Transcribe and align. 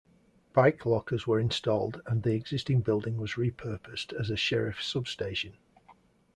Bike 0.51 0.83
lockers 0.87 1.27
were 1.27 1.39
installed 1.39 2.01
and 2.07 2.23
the 2.23 2.33
existing 2.33 2.81
building 2.81 3.17
was 3.17 3.37
re-purposed 3.37 4.13
as 4.13 4.31
a 4.31 4.35
Sheriff 4.35 4.81
substation. 4.81 5.57